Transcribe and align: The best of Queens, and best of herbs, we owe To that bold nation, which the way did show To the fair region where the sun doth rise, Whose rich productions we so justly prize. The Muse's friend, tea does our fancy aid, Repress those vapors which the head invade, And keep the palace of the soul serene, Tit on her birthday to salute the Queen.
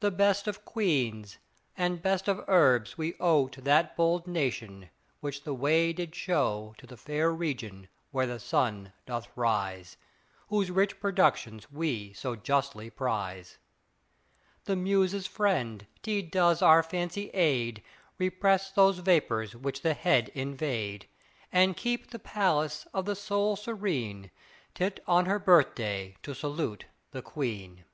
The 0.00 0.10
best 0.10 0.46
of 0.46 0.64
Queens, 0.64 1.38
and 1.76 2.00
best 2.02 2.28
of 2.28 2.42
herbs, 2.48 2.96
we 2.96 3.14
owe 3.18 3.48
To 3.48 3.60
that 3.62 3.96
bold 3.96 4.26
nation, 4.26 4.90
which 5.20 5.44
the 5.44 5.54
way 5.54 5.94
did 5.94 6.14
show 6.14 6.74
To 6.78 6.86
the 6.86 6.96
fair 6.96 7.30
region 7.32 7.88
where 8.10 8.26
the 8.26 8.38
sun 8.38 8.92
doth 9.06 9.28
rise, 9.36 9.96
Whose 10.48 10.70
rich 10.70 11.00
productions 11.00 11.70
we 11.70 12.12
so 12.14 12.36
justly 12.36 12.88
prize. 12.90 13.58
The 14.64 14.76
Muse's 14.76 15.26
friend, 15.26 15.86
tea 16.02 16.20
does 16.22 16.60
our 16.62 16.82
fancy 16.82 17.30
aid, 17.30 17.82
Repress 18.18 18.70
those 18.70 18.98
vapors 18.98 19.56
which 19.56 19.80
the 19.82 19.94
head 19.94 20.28
invade, 20.30 21.08
And 21.50 21.76
keep 21.76 22.10
the 22.10 22.18
palace 22.18 22.86
of 22.92 23.04
the 23.06 23.16
soul 23.16 23.56
serene, 23.56 24.30
Tit 24.74 25.02
on 25.06 25.26
her 25.26 25.38
birthday 25.38 26.16
to 26.22 26.34
salute 26.34 26.84
the 27.10 27.22
Queen. 27.22 27.84